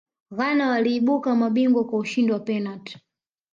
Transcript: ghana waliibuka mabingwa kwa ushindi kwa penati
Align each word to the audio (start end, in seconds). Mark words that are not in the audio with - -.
ghana 0.31 0.69
waliibuka 0.69 1.35
mabingwa 1.35 1.83
kwa 1.85 1.99
ushindi 1.99 2.31
kwa 2.31 2.39
penati 2.39 2.99